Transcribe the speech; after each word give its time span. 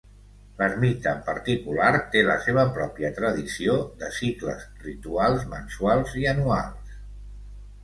L'ermita 0.59 1.11
en 1.11 1.19
particular 1.27 1.89
té 2.15 2.23
la 2.29 2.37
seva 2.45 2.63
pròpia 2.79 3.13
tradició 3.19 3.77
de 4.01 4.11
cicles 4.17 4.67
rituals 4.89 5.47
mensuals 5.55 6.19
i 6.25 6.29
anuals. 6.35 6.99